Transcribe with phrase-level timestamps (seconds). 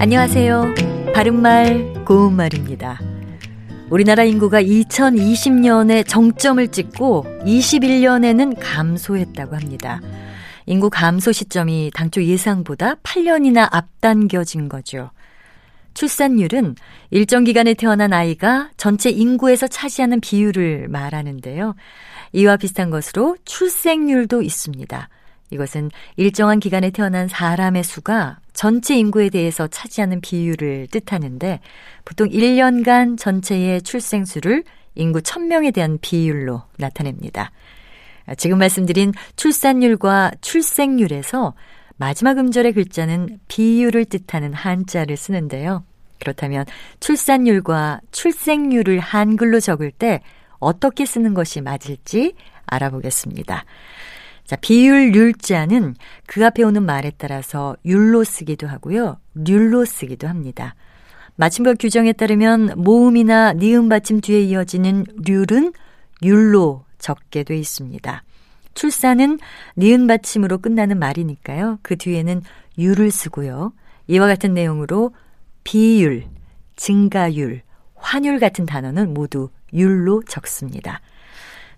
[0.00, 0.74] 안녕하세요.
[1.12, 3.00] 바른말, 고운말입니다.
[3.90, 10.00] 우리나라 인구가 2020년에 정점을 찍고 21년에는 감소했다고 합니다.
[10.66, 15.10] 인구 감소 시점이 당초 예상보다 8년이나 앞당겨진 거죠.
[15.94, 16.76] 출산율은
[17.10, 21.74] 일정 기간에 태어난 아이가 전체 인구에서 차지하는 비율을 말하는데요.
[22.34, 25.08] 이와 비슷한 것으로 출생률도 있습니다.
[25.50, 31.60] 이것은 일정한 기간에 태어난 사람의 수가 전체 인구에 대해서 차지하는 비율을 뜻하는데
[32.04, 37.52] 보통 1년간 전체의 출생수를 인구 1000명에 대한 비율로 나타냅니다.
[38.36, 41.54] 지금 말씀드린 출산율과 출생률에서
[41.96, 45.84] 마지막 음절의 글자는 비율을 뜻하는 한자를 쓰는데요.
[46.20, 46.66] 그렇다면
[47.00, 50.20] 출산율과 출생률을 한글로 적을 때
[50.58, 52.34] 어떻게 쓰는 것이 맞을지
[52.66, 53.64] 알아보겠습니다.
[54.48, 55.94] 자, 비율 률자는
[56.26, 59.18] 그 앞에 오는 말에 따라서 율로 쓰기도 하고요.
[59.34, 60.74] 률로 쓰기도 합니다.
[61.36, 65.74] 마침법 규정에 따르면 모음이나 니은 받침 뒤에 이어지는 률은
[66.22, 68.22] 율로 적게 돼 있습니다.
[68.72, 69.38] 출산은
[69.76, 71.80] 니은 받침으로 끝나는 말이니까요.
[71.82, 72.40] 그 뒤에는
[72.78, 73.74] 율을 쓰고요.
[74.06, 75.12] 이와 같은 내용으로
[75.62, 76.24] 비율,
[76.74, 77.60] 증가율,
[77.96, 81.02] 환율 같은 단어는 모두 율로 적습니다.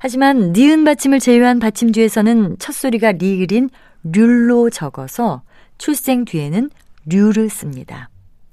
[0.03, 3.69] 하지만 니은 받침을 제외한 받침 뒤에서는 첫 소리가 리을인
[4.03, 5.43] 률로 적어서
[5.77, 6.71] 출생 뒤에는
[7.05, 8.09] 률을 씁니다.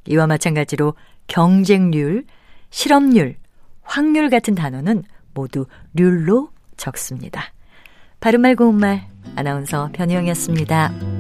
[0.08, 0.94] 이와 마찬가지로
[1.28, 2.26] 경쟁률,
[2.70, 3.36] 실업률,
[3.82, 7.54] 확률 같은 단어는 모두 률로 적습니다.
[8.20, 11.17] 바른말 고운말 아나운서 변희영이었습니다.